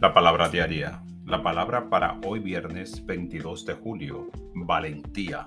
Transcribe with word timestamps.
La 0.00 0.14
palabra 0.14 0.48
diaria. 0.48 1.04
La 1.26 1.42
palabra 1.42 1.90
para 1.90 2.18
hoy 2.24 2.38
viernes 2.38 3.04
22 3.04 3.66
de 3.66 3.74
julio. 3.74 4.30
Valentía. 4.54 5.46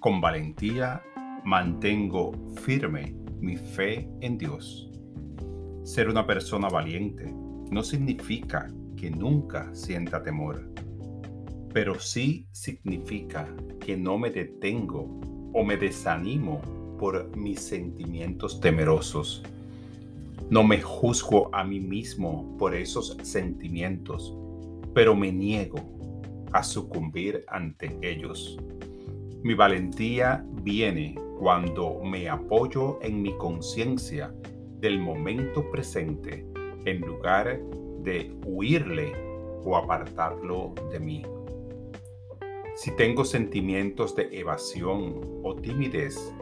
Con 0.00 0.20
valentía 0.20 1.00
mantengo 1.44 2.32
firme 2.62 3.14
mi 3.38 3.56
fe 3.56 4.10
en 4.22 4.38
Dios. 4.38 4.90
Ser 5.84 6.08
una 6.08 6.26
persona 6.26 6.68
valiente 6.68 7.32
no 7.70 7.84
significa 7.84 8.66
que 8.96 9.12
nunca 9.12 9.72
sienta 9.72 10.20
temor, 10.20 10.68
pero 11.72 12.00
sí 12.00 12.48
significa 12.50 13.46
que 13.78 13.96
no 13.96 14.18
me 14.18 14.30
detengo 14.30 15.20
o 15.52 15.62
me 15.62 15.76
desanimo 15.76 16.60
por 16.98 17.36
mis 17.36 17.60
sentimientos 17.60 18.58
temerosos 18.58 19.44
no 20.54 20.62
me 20.62 20.80
juzgo 20.80 21.52
a 21.52 21.64
mí 21.64 21.80
mismo 21.80 22.56
por 22.58 22.76
esos 22.76 23.16
sentimientos, 23.24 24.38
pero 24.94 25.16
me 25.16 25.32
niego 25.32 25.80
a 26.52 26.62
sucumbir 26.62 27.44
ante 27.48 27.98
ellos. 28.02 28.56
Mi 29.42 29.54
valentía 29.54 30.46
viene 30.62 31.16
cuando 31.40 31.98
me 32.04 32.28
apoyo 32.28 33.00
en 33.02 33.20
mi 33.20 33.36
conciencia 33.36 34.32
del 34.78 35.00
momento 35.00 35.68
presente 35.72 36.46
en 36.84 37.00
lugar 37.00 37.60
de 38.04 38.32
huirle 38.46 39.12
o 39.64 39.76
apartarlo 39.76 40.72
de 40.92 41.00
mí. 41.00 41.22
Si 42.76 42.94
tengo 42.94 43.24
sentimientos 43.24 44.14
de 44.14 44.28
evasión 44.30 45.20
o 45.42 45.56
timidez, 45.56 46.32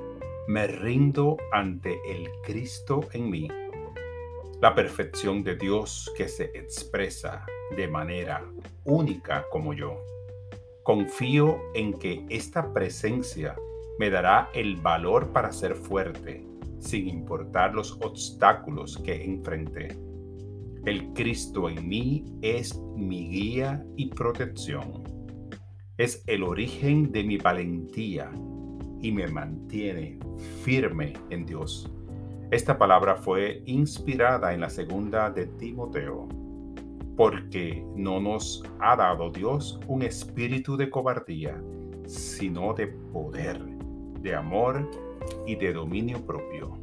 me 0.48 0.66
rindo 0.66 1.38
ante 1.50 1.98
el 2.10 2.28
Cristo 2.42 3.00
en 3.14 3.30
mí 3.30 3.48
la 4.62 4.76
perfección 4.76 5.42
de 5.42 5.56
Dios 5.56 6.08
que 6.16 6.28
se 6.28 6.44
expresa 6.54 7.44
de 7.76 7.88
manera 7.88 8.44
única 8.84 9.44
como 9.50 9.74
yo. 9.74 9.98
Confío 10.84 11.58
en 11.74 11.98
que 11.98 12.24
esta 12.28 12.72
presencia 12.72 13.56
me 13.98 14.08
dará 14.08 14.50
el 14.54 14.76
valor 14.76 15.32
para 15.32 15.50
ser 15.52 15.74
fuerte, 15.74 16.46
sin 16.78 17.08
importar 17.08 17.74
los 17.74 17.98
obstáculos 18.02 18.98
que 18.98 19.24
enfrente. 19.24 19.98
El 20.86 21.12
Cristo 21.12 21.68
en 21.68 21.88
mí 21.88 22.24
es 22.40 22.78
mi 22.96 23.28
guía 23.30 23.84
y 23.96 24.10
protección. 24.10 25.02
Es 25.98 26.22
el 26.28 26.44
origen 26.44 27.10
de 27.10 27.24
mi 27.24 27.36
valentía 27.36 28.30
y 29.00 29.10
me 29.10 29.26
mantiene 29.26 30.20
firme 30.62 31.14
en 31.30 31.46
Dios. 31.46 31.90
Esta 32.52 32.76
palabra 32.76 33.16
fue 33.16 33.62
inspirada 33.64 34.52
en 34.52 34.60
la 34.60 34.68
segunda 34.68 35.30
de 35.30 35.46
Timoteo, 35.46 36.28
porque 37.16 37.82
no 37.96 38.20
nos 38.20 38.62
ha 38.78 38.94
dado 38.94 39.30
Dios 39.30 39.80
un 39.86 40.02
espíritu 40.02 40.76
de 40.76 40.90
cobardía, 40.90 41.58
sino 42.06 42.74
de 42.74 42.88
poder, 42.88 43.58
de 44.20 44.34
amor 44.34 44.86
y 45.46 45.56
de 45.56 45.72
dominio 45.72 46.20
propio. 46.26 46.76